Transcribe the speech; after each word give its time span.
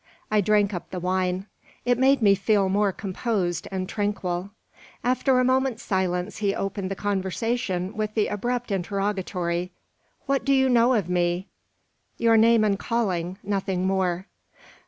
I 0.31 0.41
drank 0.41 0.73
up 0.73 0.89
the 0.89 0.99
wine. 0.99 1.45
It 1.85 1.99
made 1.99 2.23
me 2.23 2.33
feel 2.33 2.69
more 2.69 2.91
composed 2.91 3.67
and 3.71 3.87
tranquil. 3.87 4.49
After 5.03 5.37
a 5.39 5.43
moment's 5.43 5.83
silence 5.83 6.37
he 6.37 6.55
opened 6.55 6.89
the 6.89 6.95
conversation 6.95 7.95
with 7.95 8.15
the 8.15 8.25
abrupt 8.25 8.71
interrogatory, 8.71 9.71
"What 10.25 10.43
do 10.43 10.53
you 10.55 10.69
know 10.69 10.95
of 10.95 11.07
me?" 11.07 11.49
"Your 12.17 12.35
name 12.35 12.63
and 12.63 12.79
calling; 12.79 13.37
nothing 13.43 13.85
more." 13.85 14.25